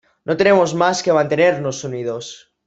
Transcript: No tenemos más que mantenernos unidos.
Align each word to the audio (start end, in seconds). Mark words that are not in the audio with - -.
No 0.25 0.35
tenemos 0.35 0.73
más 0.73 1.03
que 1.03 1.13
mantenernos 1.13 1.83
unidos. 1.83 2.51